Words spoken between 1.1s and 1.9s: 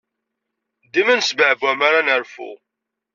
nesbeɛbuɛ mi